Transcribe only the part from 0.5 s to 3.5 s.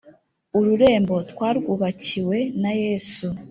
Ururembo twarwubakiwe na yesu